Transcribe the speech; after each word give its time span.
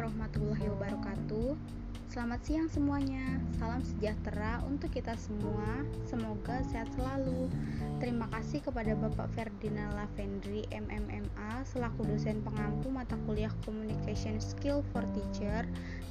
warahmatullahi 0.00 0.64
wabarakatuh. 0.64 1.79
Selamat 2.10 2.42
siang 2.42 2.66
semuanya. 2.66 3.38
Salam 3.54 3.86
sejahtera 3.86 4.58
untuk 4.66 4.90
kita 4.90 5.14
semua. 5.14 5.86
Semoga 6.02 6.58
sehat 6.66 6.90
selalu. 6.98 7.46
Terima 8.02 8.26
kasih 8.34 8.66
kepada 8.66 8.98
Bapak 8.98 9.30
Ferdinand 9.38 9.94
Lavendri 9.94 10.66
MMMA 10.74 11.62
selaku 11.70 12.02
dosen 12.02 12.42
pengampu 12.42 12.90
mata 12.90 13.14
kuliah 13.30 13.54
Communication 13.62 14.42
Skill 14.42 14.82
for 14.90 15.06
Teacher 15.14 15.62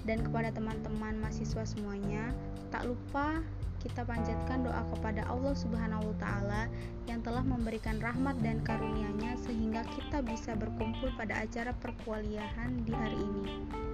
dan 0.07 0.23
kepada 0.23 0.55
teman-teman 0.55 1.20
mahasiswa 1.20 1.68
semuanya. 1.68 2.31
Tak 2.71 2.88
lupa 2.88 3.43
kita 3.84 4.07
panjatkan 4.07 4.63
doa 4.63 4.79
kepada 4.95 5.27
Allah 5.27 5.52
Subhanahu 5.52 6.16
wa 6.16 6.16
taala 6.16 6.71
yang 7.11 7.20
telah 7.28 7.43
memberikan 7.43 8.00
rahmat 8.00 8.39
dan 8.39 8.64
karunia-Nya 8.64 9.36
sehingga 9.43 9.84
kita 10.00 10.23
bisa 10.23 10.56
berkumpul 10.56 11.11
pada 11.20 11.43
acara 11.43 11.75
perkuliahan 11.84 12.87
di 12.87 12.95
hari 12.95 13.20
ini. 13.20 13.89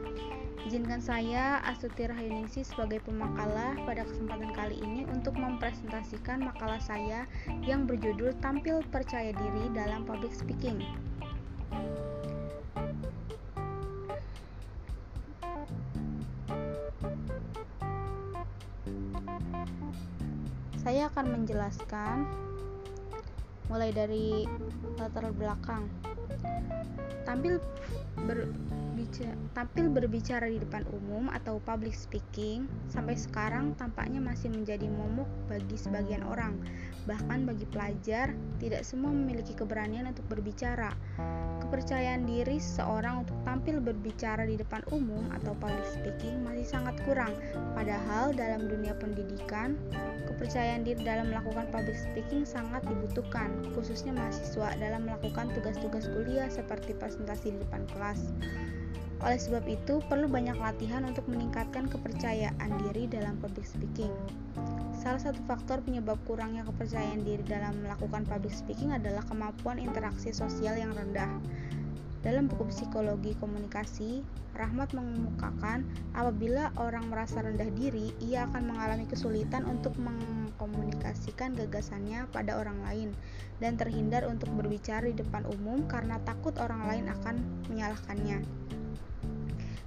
Izinkan 0.66 0.98
saya 0.98 1.62
Astuti 1.62 2.10
Rahayuningsi 2.10 2.66
sebagai 2.66 2.98
pemakalah 3.06 3.78
pada 3.86 4.02
kesempatan 4.02 4.50
kali 4.50 4.82
ini 4.82 5.06
untuk 5.14 5.38
mempresentasikan 5.38 6.42
makalah 6.42 6.82
saya 6.82 7.30
yang 7.70 7.86
berjudul 7.86 8.34
Tampil 8.42 8.82
Percaya 8.90 9.30
Diri 9.30 9.70
dalam 9.78 10.10
Public 10.10 10.34
Speaking. 10.34 10.82
Saya 20.82 21.14
akan 21.14 21.26
menjelaskan 21.30 22.26
mulai 23.70 23.94
dari 23.94 24.50
latar 24.98 25.30
belakang. 25.30 25.86
Tampil 27.22 27.62
tampil 29.56 29.88
berbicara 29.88 30.50
di 30.52 30.60
depan 30.60 30.84
umum 30.92 31.32
atau 31.32 31.62
public 31.64 31.96
speaking 31.96 32.68
sampai 32.92 33.16
sekarang 33.16 33.72
tampaknya 33.80 34.20
masih 34.20 34.52
menjadi 34.52 34.90
momok 34.90 35.30
bagi 35.48 35.78
sebagian 35.80 36.26
orang. 36.28 36.60
Bahkan 37.06 37.46
bagi 37.46 37.70
pelajar, 37.70 38.34
tidak 38.58 38.82
semua 38.82 39.14
memiliki 39.14 39.54
keberanian 39.54 40.10
untuk 40.10 40.26
berbicara. 40.26 40.98
Kepercayaan 41.62 42.26
diri 42.26 42.58
seseorang 42.58 43.26
untuk 43.26 43.38
tampil 43.46 43.78
berbicara 43.78 44.50
di 44.50 44.58
depan 44.58 44.82
umum 44.90 45.30
atau 45.30 45.54
public 45.62 45.86
speaking 45.86 46.42
masih 46.42 46.66
sangat 46.66 46.98
kurang. 47.06 47.34
Padahal 47.78 48.34
dalam 48.34 48.66
dunia 48.66 48.98
pendidikan, 48.98 49.78
kepercayaan 50.26 50.82
diri 50.82 51.06
dalam 51.06 51.30
melakukan 51.30 51.70
public 51.70 51.96
speaking 51.96 52.42
sangat 52.42 52.82
dibutuhkan, 52.90 53.54
khususnya 53.78 54.10
mahasiswa 54.12 54.74
dalam 54.82 55.06
melakukan 55.06 55.54
tugas-tugas 55.54 56.10
kuliah 56.10 56.50
seperti 56.50 56.98
presentasi 56.98 57.54
di 57.54 57.62
depan 57.62 57.86
kelas. 57.94 58.34
Oleh 59.24 59.40
sebab 59.40 59.64
itu, 59.70 60.04
perlu 60.12 60.28
banyak 60.28 60.60
latihan 60.60 61.08
untuk 61.08 61.24
meningkatkan 61.32 61.88
kepercayaan 61.88 62.72
diri 62.88 63.08
dalam 63.08 63.40
public 63.40 63.64
speaking. 63.64 64.12
Salah 64.96 65.22
satu 65.22 65.40
faktor 65.46 65.80
penyebab 65.86 66.20
kurangnya 66.26 66.66
kepercayaan 66.68 67.24
diri 67.24 67.46
dalam 67.46 67.80
melakukan 67.86 68.28
public 68.28 68.52
speaking 68.52 68.92
adalah 68.92 69.22
kemampuan 69.30 69.80
interaksi 69.80 70.34
sosial 70.36 70.76
yang 70.76 70.92
rendah. 70.92 71.30
Dalam 72.26 72.50
buku 72.50 72.74
psikologi 72.74 73.38
komunikasi, 73.38 74.26
Rahmat 74.56 74.96
mengemukakan 74.96 75.84
apabila 76.16 76.72
orang 76.80 77.12
merasa 77.12 77.44
rendah 77.44 77.68
diri, 77.76 78.16
ia 78.24 78.48
akan 78.48 78.72
mengalami 78.72 79.04
kesulitan 79.04 79.68
untuk 79.68 79.92
mengkomunikasikan 80.00 81.60
gagasannya 81.60 82.24
pada 82.32 82.56
orang 82.56 82.80
lain 82.88 83.10
dan 83.60 83.76
terhindar 83.76 84.24
untuk 84.24 84.48
berbicara 84.56 85.12
di 85.12 85.20
depan 85.20 85.44
umum 85.60 85.84
karena 85.92 86.24
takut 86.24 86.56
orang 86.64 86.88
lain 86.88 87.06
akan 87.12 87.36
menyalahkannya. 87.68 88.48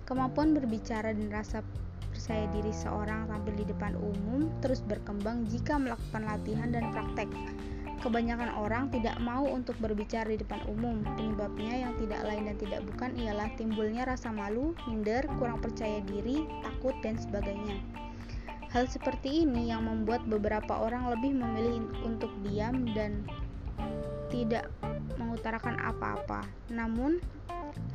Kemampuan 0.09 0.57
berbicara 0.57 1.13
dan 1.13 1.29
rasa 1.29 1.61
percaya 2.09 2.49
diri 2.49 2.73
seorang 2.73 3.29
tampil 3.29 3.61
di 3.61 3.69
depan 3.69 3.93
umum 3.93 4.49
terus 4.65 4.81
berkembang 4.81 5.45
jika 5.53 5.77
melakukan 5.77 6.25
latihan 6.25 6.73
dan 6.73 6.89
praktek. 6.97 7.29
Kebanyakan 8.01 8.57
orang 8.57 8.89
tidak 8.89 9.21
mau 9.21 9.45
untuk 9.45 9.77
berbicara 9.85 10.33
di 10.33 10.41
depan 10.41 10.65
umum. 10.65 11.05
Penyebabnya 11.13 11.85
yang 11.85 11.93
tidak 12.01 12.25
lain 12.25 12.49
dan 12.49 12.57
tidak 12.57 12.81
bukan 12.89 13.11
ialah 13.21 13.53
timbulnya 13.61 14.09
rasa 14.09 14.33
malu, 14.33 14.73
minder, 14.89 15.29
kurang 15.37 15.61
percaya 15.61 16.01
diri, 16.09 16.41
takut, 16.65 16.97
dan 17.05 17.21
sebagainya. 17.21 17.77
Hal 18.73 18.89
seperti 18.89 19.45
ini 19.45 19.69
yang 19.69 19.85
membuat 19.85 20.25
beberapa 20.25 20.73
orang 20.79 21.11
lebih 21.13 21.37
memilih 21.37 21.85
untuk 22.01 22.33
diam 22.49 22.87
dan 22.97 23.29
tidak 24.33 24.73
mengutarakan 25.21 25.77
apa-apa. 25.83 26.47
Namun, 26.71 27.19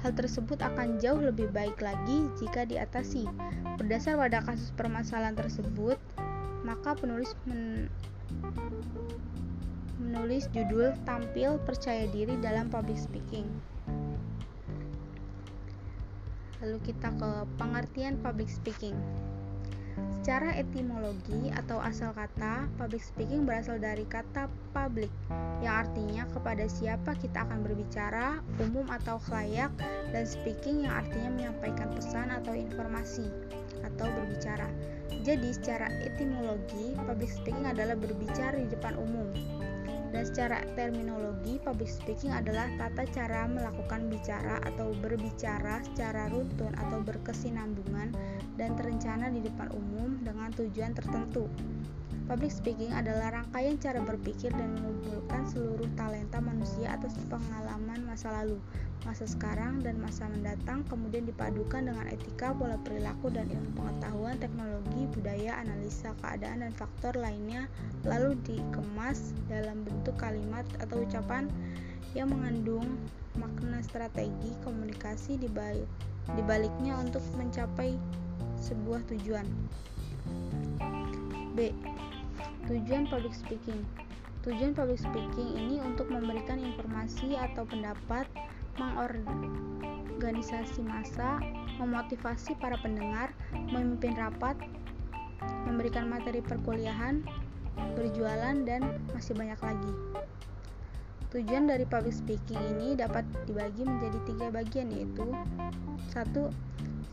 Hal 0.03 0.11
tersebut 0.13 0.59
akan 0.59 0.99
jauh 0.99 1.19
lebih 1.19 1.49
baik 1.55 1.79
lagi 1.79 2.27
jika 2.39 2.67
diatasi. 2.67 3.23
Berdasar 3.79 4.19
pada 4.19 4.43
kasus 4.43 4.69
permasalahan 4.75 5.35
tersebut, 5.35 5.95
maka 6.67 6.95
penulis 6.95 7.31
men 7.47 7.87
menulis 10.03 10.51
judul 10.51 10.91
Tampil 11.07 11.57
Percaya 11.63 12.05
Diri 12.11 12.35
dalam 12.43 12.67
Public 12.67 12.99
Speaking. 12.99 13.47
Lalu 16.63 16.79
kita 16.87 17.11
ke 17.19 17.29
pengertian 17.59 18.15
public 18.23 18.47
speaking. 18.47 18.95
Secara 20.23 20.55
etimologi 20.55 21.51
atau 21.51 21.83
asal 21.83 22.15
kata, 22.15 22.71
public 22.79 23.03
speaking 23.03 23.43
berasal 23.43 23.75
dari 23.75 24.07
kata 24.07 24.47
public 24.71 25.11
yang 25.59 25.83
artinya 25.83 26.23
kepada 26.31 26.63
siapa 26.65 27.11
kita 27.19 27.43
akan 27.43 27.61
berbicara, 27.67 28.39
umum 28.63 28.87
atau 28.87 29.19
khalayak, 29.27 29.69
dan 30.15 30.23
speaking 30.23 30.87
yang 30.87 31.03
artinya 31.03 31.29
menyampaikan 31.29 31.91
pesan 31.91 32.31
atau 32.31 32.55
informasi 32.55 33.27
atau 33.83 34.07
berbicara. 34.07 34.71
Jadi, 35.23 35.55
secara 35.55 35.91
etimologi, 36.03 36.95
public 37.03 37.31
speaking 37.31 37.67
adalah 37.67 37.95
berbicara 37.99 38.55
di 38.59 38.67
depan 38.71 38.95
umum. 38.95 39.27
Dan 40.13 40.29
secara 40.29 40.61
terminologi, 40.77 41.57
public 41.57 41.89
speaking 41.89 42.29
adalah 42.29 42.69
tata 42.77 43.01
cara 43.09 43.49
melakukan 43.49 44.13
bicara 44.13 44.61
atau 44.61 44.93
berbicara 45.01 45.81
secara 45.89 46.29
runtun 46.29 46.69
atau 46.77 47.01
berkesinambungan 47.01 48.13
dan 48.53 48.77
terencana 48.77 49.33
di 49.33 49.41
depan 49.41 49.73
umum 49.73 50.21
dengan 50.21 50.53
tujuan 50.53 50.93
tertentu. 50.93 51.49
Public 52.29 52.53
speaking 52.53 52.93
adalah 52.93 53.41
rangkaian 53.41 53.75
cara 53.81 53.99
berpikir 53.99 54.53
dan 54.53 54.77
mengumpulkan 54.79 55.43
seluruh 55.49 55.89
talenta 55.97 56.39
manusia 56.39 56.93
atas 56.93 57.17
pengalaman 57.27 58.05
masa 58.07 58.31
lalu, 58.31 58.61
masa 59.03 59.27
sekarang, 59.27 59.83
dan 59.83 59.99
masa 59.99 60.25
mendatang, 60.31 60.87
kemudian 60.87 61.27
dipadukan 61.27 61.83
dengan 61.83 62.07
etika, 62.07 62.55
pola 62.55 62.79
perilaku, 62.81 63.27
dan 63.31 63.51
ilmu 63.51 63.75
pengetahuan, 63.75 64.39
teknologi, 64.39 65.07
budaya, 65.11 65.59
analisa 65.59 66.15
keadaan, 66.23 66.63
dan 66.63 66.71
faktor 66.75 67.13
lainnya, 67.19 67.67
lalu 68.07 68.39
dikemas 68.47 69.35
dalam 69.51 69.83
bentuk 69.83 70.15
kalimat 70.15 70.63
atau 70.79 71.03
ucapan 71.03 71.51
yang 72.15 72.31
mengandung 72.31 72.85
makna 73.41 73.81
strategi 73.81 74.53
komunikasi 74.61 75.41
di 75.41 75.49
baliknya 76.45 76.93
untuk 77.01 77.25
mencapai 77.35 77.97
sebuah 78.61 79.01
tujuan. 79.11 79.43
B. 81.53 81.73
Tujuan 82.69 83.09
public 83.11 83.35
speaking. 83.35 83.83
Tujuan 84.47 84.71
public 84.71 84.99
speaking 84.99 85.55
ini 85.55 85.83
untuk 85.83 86.07
memberikan 86.07 86.59
informasi 86.61 87.35
atau 87.35 87.67
pendapat, 87.67 88.29
mengorganisasi 88.79 90.81
massa, 90.81 91.37
memotivasi 91.77 92.57
para 92.57 92.77
pendengar, 92.81 93.29
memimpin 93.53 94.17
rapat, 94.17 94.57
memberikan 95.67 96.09
materi 96.09 96.41
perkuliahan, 96.41 97.21
berjualan, 97.97 98.55
dan 98.65 98.97
masih 99.13 99.35
banyak 99.35 99.59
lagi. 99.61 99.93
Tujuan 101.33 101.65
dari 101.65 101.81
public 101.89 102.13
speaking 102.13 102.61
ini 102.77 102.93
dapat 102.93 103.25
dibagi 103.49 103.81
menjadi 103.81 104.19
tiga 104.29 104.53
bagian 104.53 104.93
yaitu 104.93 105.25
satu 106.13 106.53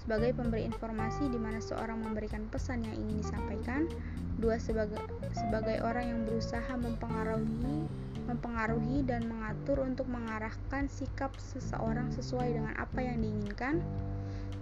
sebagai 0.04 0.36
pemberi 0.36 0.68
informasi 0.68 1.32
di 1.32 1.40
mana 1.40 1.56
seorang 1.56 2.04
memberikan 2.04 2.44
pesan 2.52 2.84
yang 2.84 2.92
ingin 3.00 3.24
disampaikan, 3.24 3.88
dua 4.36 4.60
sebagai 4.60 5.00
sebagai 5.32 5.80
orang 5.80 6.12
yang 6.12 6.20
berusaha 6.28 6.68
mempengaruhi 6.76 7.88
mempengaruhi 8.28 9.06
dan 9.06 9.24
mengatur 9.28 9.84
untuk 9.84 10.08
mengarahkan 10.08 10.88
sikap 10.90 11.32
seseorang 11.38 12.12
sesuai 12.12 12.56
dengan 12.56 12.74
apa 12.76 13.00
yang 13.00 13.22
diinginkan. 13.22 13.80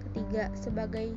Ketiga, 0.08 0.50
sebagai 0.56 1.14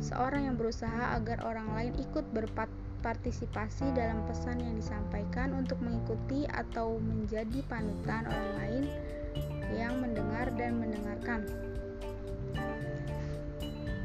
seorang 0.00 0.50
yang 0.50 0.56
berusaha 0.56 1.14
agar 1.14 1.44
orang 1.44 1.70
lain 1.76 1.92
ikut 2.00 2.24
berpartisipasi 2.34 3.92
dalam 3.94 4.24
pesan 4.26 4.58
yang 4.60 4.74
disampaikan 4.76 5.54
untuk 5.54 5.78
mengikuti 5.80 6.48
atau 6.48 6.98
menjadi 6.98 7.62
panutan 7.68 8.26
orang 8.26 8.52
lain 8.58 8.84
yang 9.76 9.94
mendengar 10.02 10.50
dan 10.58 10.82
mendengarkan. 10.82 11.46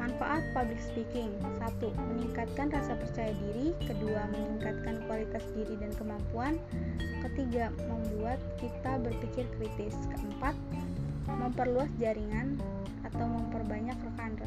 Manfaat 0.05 0.45
public 0.53 0.77
speaking 0.77 1.33
1. 1.57 1.81
Meningkatkan 2.13 2.69
rasa 2.69 2.93
percaya 2.93 3.33
diri 3.41 3.73
Kedua, 3.89 4.29
meningkatkan 4.29 5.01
kualitas 5.09 5.41
diri 5.57 5.73
dan 5.81 5.89
kemampuan 5.97 6.61
Ketiga, 7.25 7.73
membuat 7.89 8.37
kita 8.61 9.01
berpikir 9.01 9.49
kritis 9.57 9.97
Keempat, 10.13 10.53
memperluas 11.25 11.89
jaringan 11.97 12.53
atau 13.01 13.25
memperbanyak 13.25 13.97
rekan 13.97 14.37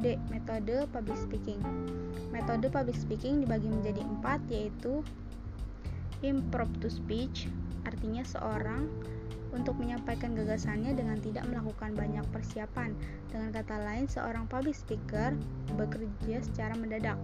D. 0.00 0.16
Metode 0.32 0.88
public 0.94 1.18
speaking. 1.20 1.60
Metode 2.32 2.72
public 2.72 2.96
speaking 2.96 3.44
dibagi 3.44 3.68
menjadi 3.68 4.00
empat, 4.00 4.40
yaitu 4.48 5.04
impromptu 6.24 6.88
speech, 6.88 7.50
artinya 7.84 8.24
seorang 8.24 8.88
untuk 9.50 9.78
menyampaikan 9.78 10.34
gagasannya 10.34 10.94
dengan 10.94 11.18
tidak 11.18 11.46
melakukan 11.50 11.94
banyak 11.94 12.24
persiapan. 12.30 12.94
Dengan 13.30 13.50
kata 13.50 13.76
lain, 13.82 14.06
seorang 14.06 14.46
public 14.46 14.78
speaker 14.78 15.34
bekerja 15.74 16.42
secara 16.42 16.74
mendadak. 16.78 17.18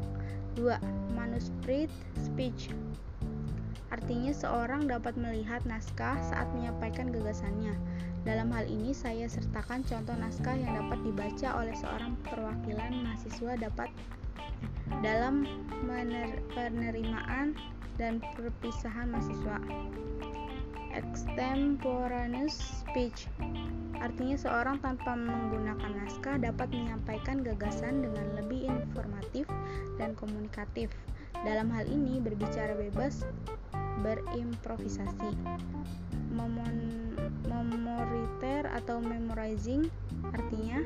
2. 0.56 0.72
Manuscript 1.12 1.92
speech 2.16 2.72
Artinya 3.94 4.34
seorang 4.34 4.90
dapat 4.90 5.14
melihat 5.14 5.62
naskah 5.62 6.18
saat 6.26 6.50
menyampaikan 6.52 7.14
gagasannya. 7.14 7.74
Dalam 8.26 8.50
hal 8.50 8.66
ini 8.66 8.90
saya 8.90 9.30
sertakan 9.30 9.86
contoh 9.86 10.18
naskah 10.18 10.58
yang 10.58 10.74
dapat 10.74 10.98
dibaca 11.06 11.48
oleh 11.62 11.74
seorang 11.78 12.18
perwakilan 12.26 13.06
mahasiswa 13.06 13.54
dapat 13.54 13.86
dalam 15.06 15.46
penerimaan 16.50 17.54
dan 17.94 18.18
perpisahan 18.34 19.06
mahasiswa. 19.14 19.62
Extemporaneous 20.96 22.56
speech 22.56 23.28
artinya 24.00 24.36
seorang 24.36 24.80
tanpa 24.80 25.12
menggunakan 25.12 25.92
naskah 25.92 26.40
dapat 26.40 26.72
menyampaikan 26.72 27.44
gagasan 27.44 28.00
dengan 28.00 28.26
lebih 28.40 28.68
informatif 28.68 29.44
dan 30.00 30.16
komunikatif. 30.16 30.88
Dalam 31.44 31.68
hal 31.68 31.84
ini 31.84 32.16
berbicara 32.20 32.72
bebas 32.76 33.28
berimprovisasi. 34.00 35.36
Memon 36.32 36.76
memoriter 37.48 38.68
atau 38.68 39.00
memorizing 39.00 39.88
artinya 40.32 40.84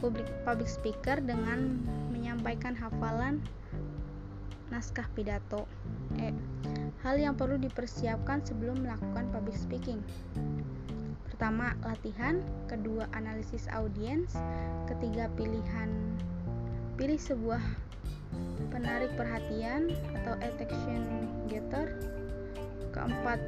public, 0.00 0.26
public 0.48 0.68
speaker 0.68 1.20
dengan 1.20 1.76
menyampaikan 2.08 2.72
hafalan 2.72 3.44
naskah 4.72 5.06
pidato. 5.12 5.68
E. 6.16 6.32
Hal 7.00 7.16
yang 7.16 7.32
perlu 7.32 7.56
dipersiapkan 7.56 8.44
sebelum 8.44 8.84
melakukan 8.84 9.24
public 9.32 9.56
speaking. 9.56 10.04
Pertama, 11.24 11.72
latihan, 11.80 12.44
kedua, 12.68 13.08
analisis 13.16 13.64
audiens, 13.72 14.36
ketiga, 14.84 15.32
pilihan 15.40 15.88
pilih 17.00 17.16
sebuah 17.16 17.64
penarik 18.68 19.08
perhatian 19.16 19.88
atau 20.20 20.36
attention 20.44 21.24
getter, 21.48 21.96
keempat, 22.92 23.40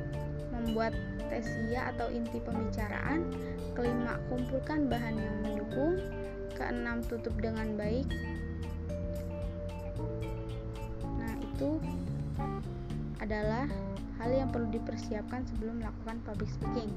membuat 0.57 0.97
tesia 1.29 1.93
atau 1.93 2.09
inti 2.09 2.41
pembicaraan. 2.41 3.29
Kelima, 3.77 4.17
kumpulkan 4.33 4.89
bahan 4.89 5.21
yang 5.21 5.37
mendukung. 5.45 6.01
Keenam, 6.57 7.05
tutup 7.05 7.37
dengan 7.37 7.77
baik. 7.77 8.09
Nah, 11.05 11.37
itu 11.37 11.77
adalah 13.23 13.71
hal 14.19 14.31
yang 14.35 14.51
perlu 14.51 14.67
dipersiapkan 14.75 15.47
sebelum 15.47 15.79
melakukan 15.79 16.19
public 16.27 16.51
speaking. 16.51 16.91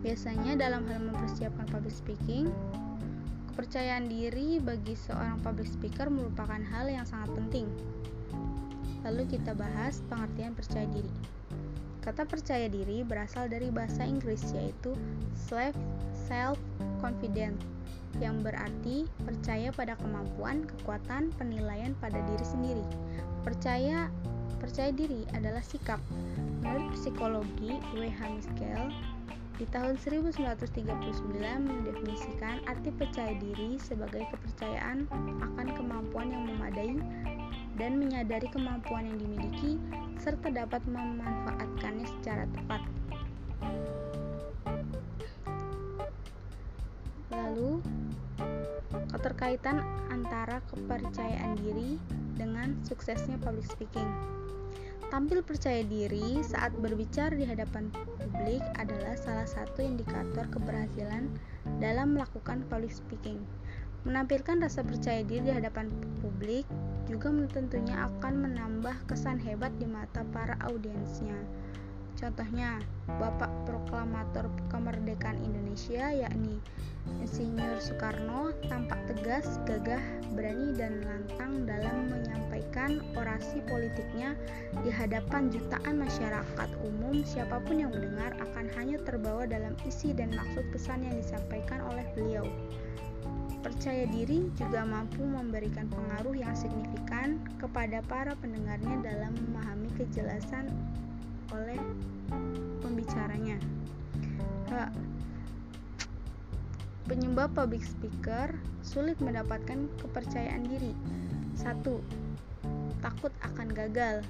Biasanya 0.00 0.56
dalam 0.56 0.86
hal 0.86 1.02
mempersiapkan 1.02 1.66
public 1.68 1.92
speaking, 1.92 2.48
kepercayaan 3.52 4.08
diri 4.08 4.62
bagi 4.62 4.96
seorang 4.96 5.42
public 5.44 5.68
speaker 5.68 6.08
merupakan 6.08 6.62
hal 6.72 6.88
yang 6.88 7.04
sangat 7.04 7.34
penting. 7.36 7.66
Lalu 9.04 9.36
kita 9.36 9.52
bahas 9.52 10.00
pengertian 10.08 10.56
percaya 10.56 10.88
diri. 10.88 11.12
Kata 12.00 12.24
percaya 12.24 12.64
diri 12.72 13.04
berasal 13.04 13.52
dari 13.52 13.68
bahasa 13.68 14.08
Inggris 14.08 14.40
yaitu 14.56 14.96
self 15.36 16.56
confident 17.04 17.56
yang 18.18 18.40
berarti 18.40 19.06
percaya 19.22 19.70
pada 19.70 19.94
kemampuan, 20.00 20.64
kekuatan, 20.64 21.30
penilaian 21.36 21.92
pada 22.00 22.18
diri 22.24 22.42
sendiri. 22.44 22.86
Percaya 23.40 24.12
percaya 24.60 24.92
diri 24.92 25.24
adalah 25.32 25.64
sikap. 25.64 25.98
Menurut 26.60 26.92
psikologi 26.92 27.80
W.H. 27.96 28.20
Miskel, 28.36 28.92
di 29.60 29.68
tahun 29.68 30.00
1939 30.00 31.36
mendefinisikan 31.40 32.64
arti 32.64 32.88
percaya 32.96 33.36
diri 33.36 33.76
sebagai 33.76 34.24
kepercayaan 34.32 35.04
akan 35.40 35.66
kemampuan 35.76 36.32
yang 36.32 36.44
memadai 36.48 36.96
dan 37.76 38.00
menyadari 38.00 38.48
kemampuan 38.52 39.08
yang 39.08 39.20
dimiliki 39.20 39.80
serta 40.20 40.52
dapat 40.52 40.84
memanfaatkannya 40.88 42.08
secara 42.20 42.44
tepat. 42.52 42.80
Lalu, 47.32 47.80
keterkaitan 49.12 49.80
antara 50.08 50.64
kepercayaan 50.72 51.56
diri 51.60 52.19
dengan 52.40 52.80
suksesnya 52.88 53.36
public 53.44 53.68
speaking. 53.68 54.08
Tampil 55.12 55.44
percaya 55.44 55.84
diri 55.84 56.40
saat 56.40 56.72
berbicara 56.80 57.34
di 57.34 57.44
hadapan 57.44 57.92
publik 57.92 58.62
adalah 58.80 59.18
salah 59.18 59.44
satu 59.44 59.84
indikator 59.84 60.48
keberhasilan 60.48 61.28
dalam 61.82 62.16
melakukan 62.16 62.64
public 62.72 62.94
speaking. 62.94 63.44
Menampilkan 64.08 64.64
rasa 64.64 64.80
percaya 64.80 65.20
diri 65.20 65.50
di 65.50 65.52
hadapan 65.52 65.92
publik 66.24 66.64
juga 67.04 67.28
tentunya 67.52 68.06
akan 68.08 68.48
menambah 68.48 68.96
kesan 69.10 69.36
hebat 69.42 69.74
di 69.76 69.84
mata 69.84 70.24
para 70.32 70.56
audiensnya. 70.64 71.36
Contohnya, 72.20 72.76
Bapak 73.16 73.48
Proklamator 73.64 74.52
Kemerdekaan 74.68 75.40
Indonesia 75.40 76.12
yakni 76.12 76.60
Insinyur 77.24 77.80
Soekarno 77.80 78.52
tampak 78.68 79.00
tegas, 79.08 79.56
gagah, 79.64 80.04
berani 80.36 80.76
dan 80.76 81.00
lantang 81.00 81.64
dalam 81.64 82.12
menyampaikan 82.12 83.00
orasi 83.16 83.64
politiknya 83.64 84.36
di 84.84 84.92
hadapan 84.92 85.48
jutaan 85.48 85.96
masyarakat 85.96 86.70
umum. 86.84 87.24
Siapa 87.24 87.56
pun 87.64 87.80
yang 87.80 87.88
mendengar 87.88 88.36
akan 88.36 88.68
hanya 88.76 89.00
terbawa 89.00 89.48
dalam 89.48 89.72
isi 89.88 90.12
dan 90.12 90.36
maksud 90.36 90.68
pesan 90.76 91.08
yang 91.08 91.16
disampaikan 91.16 91.80
oleh 91.88 92.04
beliau. 92.12 92.44
Percaya 93.64 94.04
diri 94.08 94.52
juga 94.60 94.84
mampu 94.84 95.24
memberikan 95.24 95.88
pengaruh 95.88 96.36
yang 96.36 96.52
signifikan 96.52 97.40
kepada 97.56 98.04
para 98.04 98.36
pendengarnya 98.44 99.00
dalam 99.04 99.32
memahami 99.36 99.88
kejelasan 99.96 100.68
oleh 101.52 101.80
pembicaranya. 103.10 103.58
Penyebab 107.10 107.50
public 107.58 107.82
speaker 107.82 108.54
sulit 108.86 109.18
mendapatkan 109.18 109.90
kepercayaan 109.98 110.62
diri. 110.62 110.94
1. 111.58 111.82
Takut 113.02 113.34
akan 113.42 113.68
gagal. 113.74 114.22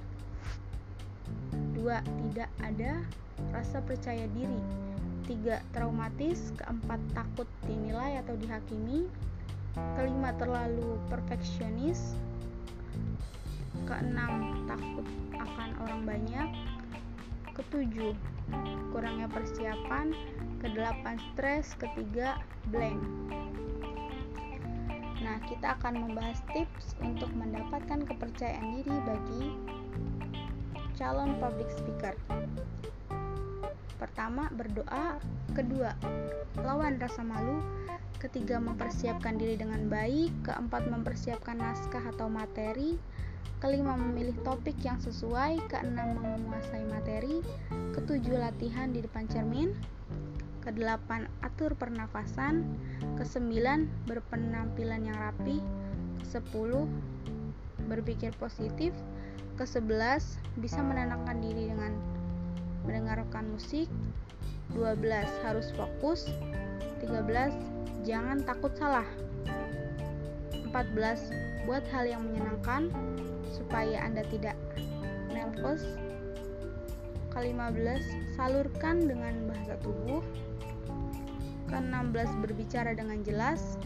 2. 1.77 1.93
Tidak 2.33 2.51
ada 2.65 3.05
rasa 3.53 3.85
percaya 3.85 4.25
diri 4.33 4.57
ketiga 5.29 5.61
traumatis, 5.77 6.57
keempat 6.57 6.99
takut 7.13 7.47
dinilai 7.69 8.17
atau 8.25 8.33
dihakimi, 8.41 9.07
kelima 9.95 10.33
terlalu 10.41 10.97
perfeksionis, 11.13 12.17
keenam 13.85 14.65
takut 14.65 15.07
akan 15.37 15.71
orang 15.85 16.03
banyak, 16.03 16.49
ketujuh 17.55 18.17
kurangnya 18.91 19.31
persiapan, 19.31 20.13
kedelapan 20.61 21.17
stres, 21.33 21.73
ketiga 21.79 22.39
blank. 22.69 23.01
Nah, 25.21 25.37
kita 25.47 25.77
akan 25.77 26.11
membahas 26.11 26.41
tips 26.57 26.97
untuk 27.05 27.29
mendapatkan 27.37 28.09
kepercayaan 28.09 28.81
diri 28.81 28.97
bagi 29.05 29.45
calon 30.97 31.37
public 31.41 31.69
speaker. 31.73 32.17
Pertama, 34.01 34.49
berdoa. 34.57 35.21
Kedua, 35.53 35.93
lawan 36.61 36.97
rasa 36.97 37.21
malu. 37.21 37.61
Ketiga, 38.17 38.57
mempersiapkan 38.61 39.37
diri 39.37 39.61
dengan 39.61 39.89
baik. 39.93 40.33
Keempat, 40.45 40.89
mempersiapkan 40.89 41.61
naskah 41.61 42.05
atau 42.17 42.33
materi. 42.33 42.97
Kelima, 43.61 43.93
memilih 43.93 44.35
topik 44.41 44.75
yang 44.81 44.97
sesuai. 45.05 45.69
Keenam, 45.69 46.17
menguasai 46.17 46.81
materi. 46.89 47.45
Ketujuh, 47.93 48.41
latihan 48.41 48.89
di 48.89 49.05
depan 49.05 49.29
cermin. 49.29 49.77
Kedelapan, 50.65 51.29
atur 51.45 51.77
pernafasan. 51.77 52.65
Kesembilan, 53.21 53.85
berpenampilan 54.09 55.05
yang 55.05 55.17
rapi. 55.21 55.61
Kesepuluh, 56.25 56.89
berpikir 57.85 58.33
positif. 58.41 58.97
Kesebelas, 59.61 60.41
bisa 60.57 60.81
menenangkan 60.81 61.37
diri 61.45 61.69
dengan 61.69 61.93
mendengarkan 62.85 63.53
musik 63.53 63.89
12 64.73 65.05
harus 65.45 65.69
fokus 65.75 66.31
13 67.03 67.53
jangan 68.07 68.41
takut 68.47 68.73
salah 68.79 69.07
14 70.71 71.67
buat 71.67 71.83
hal 71.91 72.07
yang 72.07 72.23
menyenangkan 72.23 72.95
supaya 73.51 74.07
Anda 74.07 74.23
tidak 74.31 74.55
nervous. 75.35 75.83
Ke-15 77.35 78.03
salurkan 78.39 79.07
dengan 79.07 79.51
bahasa 79.51 79.75
tubuh. 79.83 80.23
Ke-16 81.71 82.31
berbicara 82.43 82.95
dengan 82.95 83.23
jelas. 83.27 83.79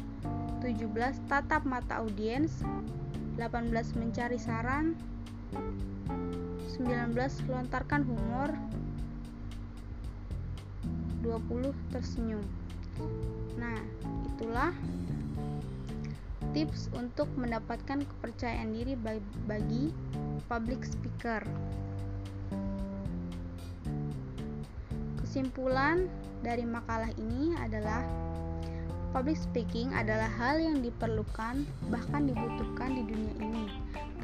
17 0.61 0.88
tatap 1.29 1.64
mata 1.64 2.05
audiens. 2.05 2.61
18 3.41 3.73
mencari 3.97 4.37
saran. 4.37 4.97
19 6.76 7.17
lontarkan 7.49 8.05
humor. 8.05 8.53
20 11.25 11.73
tersenyum. 11.93 12.45
Nah 13.57 13.81
itulah 14.37 14.73
tips 16.54 16.88
untuk 16.94 17.26
mendapatkan 17.34 18.06
kepercayaan 18.06 18.70
diri 18.70 18.94
bagi 19.44 19.90
public 20.46 20.87
speaker 20.87 21.42
kesimpulan 25.34 26.06
dari 26.46 26.62
makalah 26.62 27.11
ini 27.18 27.58
adalah 27.58 28.06
public 29.11 29.34
speaking 29.34 29.90
adalah 29.90 30.30
hal 30.38 30.62
yang 30.62 30.78
diperlukan 30.78 31.66
bahkan 31.90 32.26
dibutuhkan 32.26 32.99
di 32.99 33.02
dunia 33.02 33.34
ini. 33.42 33.66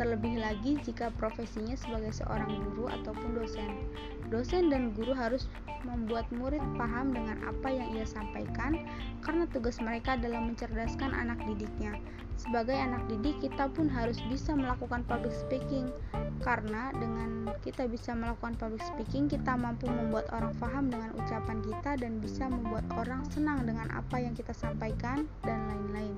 Terlebih 0.01 0.41
lagi 0.41 0.81
jika 0.81 1.13
profesinya 1.21 1.77
sebagai 1.77 2.09
seorang 2.17 2.49
guru 2.73 2.89
ataupun 2.89 3.37
dosen. 3.37 3.85
Dosen 4.33 4.73
dan 4.73 4.97
guru 4.97 5.13
harus 5.13 5.45
membuat 5.85 6.25
murid 6.33 6.65
paham 6.81 7.13
dengan 7.13 7.37
apa 7.45 7.69
yang 7.69 7.93
ia 7.93 8.09
sampaikan 8.09 8.81
karena 9.21 9.45
tugas 9.53 9.77
mereka 9.77 10.17
adalah 10.17 10.41
mencerdaskan 10.41 11.13
anak 11.13 11.37
didiknya. 11.45 12.01
Sebagai 12.41 12.73
anak 12.73 13.05
didik, 13.13 13.45
kita 13.45 13.69
pun 13.69 13.93
harus 13.93 14.17
bisa 14.33 14.57
melakukan 14.57 15.05
public 15.05 15.37
speaking 15.37 15.93
karena 16.41 16.89
dengan 16.97 17.53
kita 17.61 17.85
bisa 17.85 18.17
melakukan 18.17 18.57
public 18.57 18.81
speaking, 18.81 19.29
kita 19.29 19.53
mampu 19.53 19.85
membuat 19.85 20.33
orang 20.33 20.57
paham 20.57 20.89
dengan 20.89 21.13
ucapan 21.21 21.61
kita 21.61 22.01
dan 22.01 22.17
bisa 22.25 22.49
membuat 22.49 22.89
orang 22.97 23.21
senang 23.29 23.69
dengan 23.69 23.93
apa 23.93 24.17
yang 24.17 24.33
kita 24.33 24.57
sampaikan 24.57 25.29
dan 25.45 25.61
lain-lain. 25.69 26.17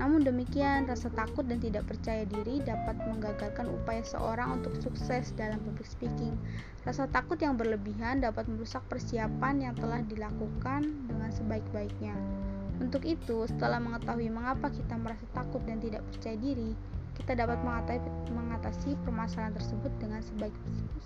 Namun 0.00 0.24
demikian, 0.24 0.88
rasa 0.88 1.12
takut 1.12 1.44
dan 1.44 1.60
tidak 1.60 1.84
percaya 1.84 2.24
diri 2.24 2.64
dapat 2.64 2.96
menggagalkan 3.04 3.68
upaya 3.68 4.00
seorang 4.00 4.60
untuk 4.60 4.72
sukses 4.80 5.36
dalam 5.36 5.60
public 5.68 5.84
speaking. 5.84 6.32
Rasa 6.88 7.04
takut 7.12 7.36
yang 7.36 7.60
berlebihan 7.60 8.24
dapat 8.24 8.48
merusak 8.48 8.80
persiapan 8.88 9.68
yang 9.68 9.74
telah 9.76 10.00
dilakukan 10.08 10.88
dengan 11.04 11.28
sebaik-baiknya. 11.28 12.16
Untuk 12.80 13.04
itu, 13.04 13.44
setelah 13.44 13.78
mengetahui 13.78 14.32
mengapa 14.32 14.72
kita 14.72 14.96
merasa 14.96 15.28
takut 15.36 15.60
dan 15.68 15.76
tidak 15.78 16.00
percaya 16.08 16.40
diri, 16.40 16.72
kita 17.12 17.36
dapat 17.36 17.60
mengatasi 18.32 18.96
permasalahan 19.04 19.52
tersebut 19.52 19.92
dengan 20.00 20.24
sebaik 20.24 20.56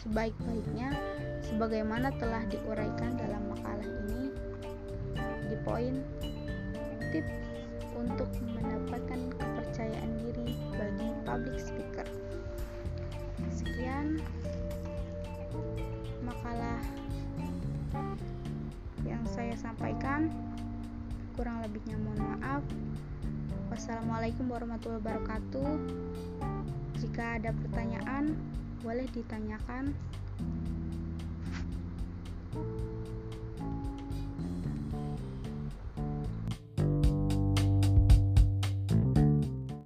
sebaik-baiknya 0.01 0.95
sebagaimana 1.43 2.15
telah 2.23 2.47
diuraikan 2.47 3.19
dalam 3.19 3.43
makalah 3.51 3.89
ini 4.07 4.31
di 5.51 5.57
poin 5.67 6.01
tips 7.11 7.46
untuk 7.97 8.29
mendapatkan 8.45 9.21
kepercayaan 9.33 10.13
diri 10.21 10.53
bagi 10.77 11.09
public 11.25 11.57
speaker. 11.59 12.09
Sekian 13.51 14.21
makalah 16.23 16.81
yang 19.03 19.25
saya 19.27 19.57
sampaikan. 19.57 20.29
Kurang 21.37 21.61
lebihnya 21.65 21.97
mohon 22.01 22.21
maaf. 22.21 22.63
Wassalamualaikum 23.69 24.49
warahmatullahi 24.49 25.01
wabarakatuh. 25.05 25.73
Jika 26.97 27.37
ada 27.41 27.53
pertanyaan 27.53 28.33
boleh 28.81 29.05
ditanyakan 29.13 29.93